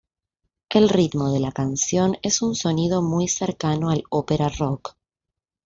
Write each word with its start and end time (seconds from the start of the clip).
El 0.71 0.89
ritmo 0.89 1.31
de 1.31 1.39
la 1.39 1.51
canción 1.51 2.15
es 2.23 2.41
un 2.41 2.55
sonido 2.55 3.03
muy 3.03 3.27
cercano 3.27 3.91
al 3.91 4.03
ópera 4.09 4.49
rock. 4.49 4.95